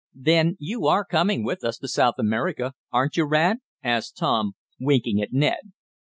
[0.15, 5.21] "Then you are coming with us to South America; aren't you, Rad?" asked Tom, winking
[5.21, 5.73] at Ned.